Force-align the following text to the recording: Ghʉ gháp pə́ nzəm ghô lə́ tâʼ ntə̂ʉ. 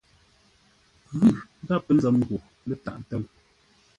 Ghʉ 1.17 1.29
gháp 1.67 1.81
pə́ 1.85 1.93
nzəm 1.97 2.15
ghô 2.27 2.35
lə́ 2.67 2.77
tâʼ 2.83 2.97
ntə̂ʉ. 3.01 3.25